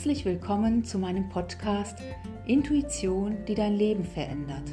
[0.00, 1.98] Herzlich willkommen zu meinem Podcast
[2.46, 4.64] Intuition, die dein Leben verändert.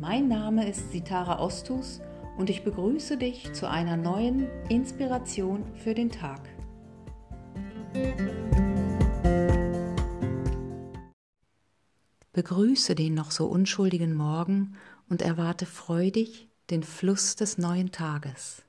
[0.00, 2.00] Mein Name ist Sitara Ostus
[2.38, 6.48] und ich begrüße dich zu einer neuen Inspiration für den Tag.
[12.32, 14.76] Begrüße den noch so unschuldigen Morgen
[15.10, 18.62] und erwarte freudig den Fluss des neuen Tages.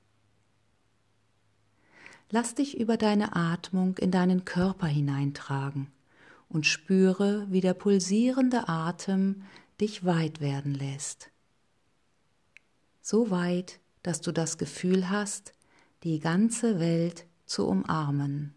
[2.35, 5.91] Lass dich über deine Atmung in deinen Körper hineintragen
[6.49, 9.43] und spüre, wie der pulsierende Atem
[9.79, 11.29] dich weit werden lässt.
[13.03, 15.53] So weit, dass du das Gefühl hast,
[16.01, 18.55] die ganze Welt zu umarmen.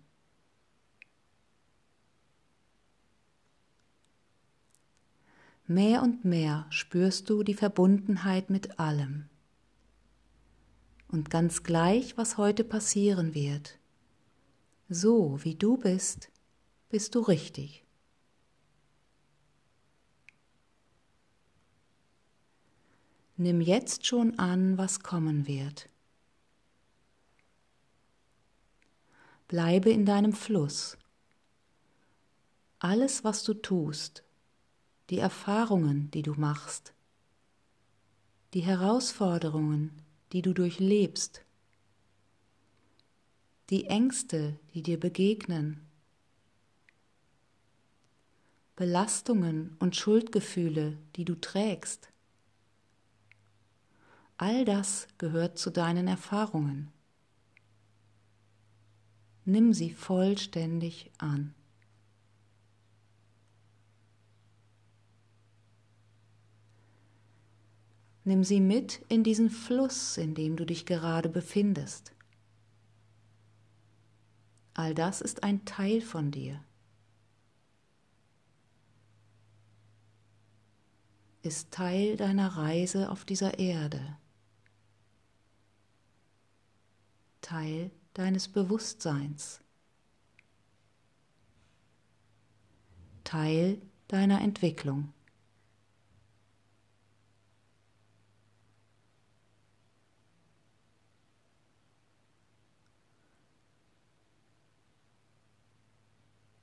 [5.67, 9.29] Mehr und mehr spürst du die Verbundenheit mit allem
[11.09, 13.79] und ganz gleich, was heute passieren wird.
[14.89, 16.31] So wie du bist,
[16.89, 17.85] bist du richtig.
[23.37, 25.89] Nimm jetzt schon an, was kommen wird.
[29.47, 30.97] Bleibe in deinem Fluss.
[32.79, 34.25] Alles, was du tust,
[35.11, 36.95] die Erfahrungen, die du machst,
[38.55, 40.03] die Herausforderungen,
[40.37, 41.47] die du durchlebst,
[43.71, 45.81] die Ängste, die dir begegnen,
[48.75, 52.11] Belastungen und Schuldgefühle, die du trägst.
[54.37, 56.93] All das gehört zu deinen Erfahrungen.
[59.47, 61.55] Nimm sie vollständig an.
[68.27, 72.13] Nimm sie mit in diesen Fluss, in dem du dich gerade befindest.
[74.75, 76.61] All das ist ein Teil von dir.
[81.43, 84.17] Ist Teil deiner Reise auf dieser Erde.
[87.43, 89.61] Teil deines Bewusstseins.
[93.23, 95.13] Teil deiner Entwicklung.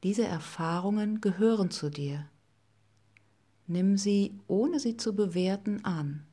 [0.04, 2.30] Diese Erfahrungen gehören zu dir.
[3.68, 6.26] Nimm sie, ohne sie zu bewerten, an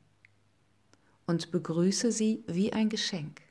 [1.25, 3.41] und begrüße sie wie ein Geschenk.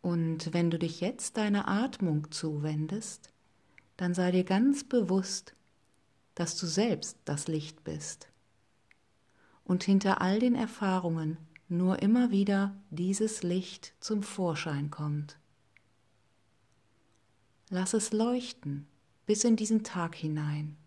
[0.00, 3.32] Und wenn du dich jetzt deiner Atmung zuwendest,
[3.96, 5.54] dann sei dir ganz bewusst,
[6.36, 8.28] dass du selbst das Licht bist
[9.64, 11.36] und hinter all den Erfahrungen
[11.68, 15.38] nur immer wieder dieses Licht zum Vorschein kommt.
[17.70, 18.86] Lass es leuchten
[19.26, 20.78] bis in diesen Tag hinein.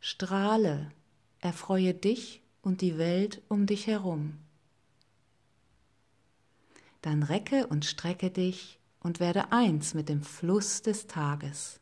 [0.00, 0.90] Strahle,
[1.38, 4.38] erfreue dich und die Welt um dich herum.
[7.02, 11.78] Dann recke und strecke dich und werde eins mit dem Fluss des Tages.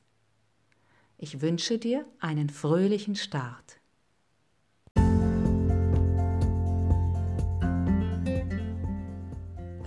[1.16, 3.78] Ich wünsche dir einen fröhlichen Start.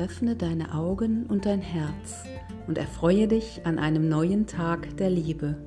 [0.08, 2.24] Öffne deine Augen und dein Herz
[2.66, 5.58] und erfreue dich an einem neuen Tag der Liebe.